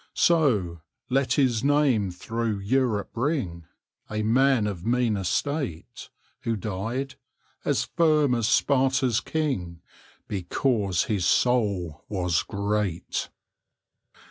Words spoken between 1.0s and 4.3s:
let his name through Europe ring A